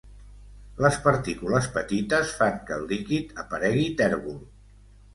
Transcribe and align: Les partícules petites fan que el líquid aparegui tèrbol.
Les 0.85 0.97
partícules 1.03 1.69
petites 1.77 2.33
fan 2.41 2.59
que 2.71 2.81
el 2.81 2.91
líquid 2.95 3.39
aparegui 3.47 3.89
tèrbol. 4.05 4.47